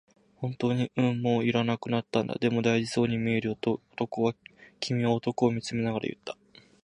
[0.41, 3.83] 「本当に？」、「うん、もう要らなくなったんだ」、「でも、大事そうに見えるよ」と
[4.79, 6.35] 君は男を見つめながら言った。